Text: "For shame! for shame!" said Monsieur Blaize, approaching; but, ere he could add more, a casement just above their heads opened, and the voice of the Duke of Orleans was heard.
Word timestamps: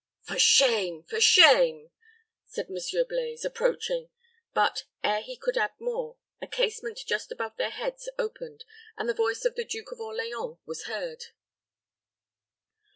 "For 0.23 0.39
shame! 0.39 1.03
for 1.03 1.21
shame!" 1.21 1.91
said 2.47 2.71
Monsieur 2.71 3.05
Blaize, 3.05 3.45
approaching; 3.45 4.09
but, 4.51 4.85
ere 5.03 5.21
he 5.21 5.37
could 5.37 5.57
add 5.59 5.79
more, 5.79 6.17
a 6.41 6.47
casement 6.47 6.97
just 7.05 7.31
above 7.31 7.55
their 7.57 7.69
heads 7.69 8.09
opened, 8.17 8.65
and 8.97 9.07
the 9.07 9.13
voice 9.13 9.45
of 9.45 9.53
the 9.53 9.63
Duke 9.63 9.91
of 9.91 9.99
Orleans 9.99 10.57
was 10.65 10.85
heard. 10.85 11.25